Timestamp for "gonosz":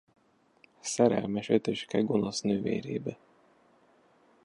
2.01-2.41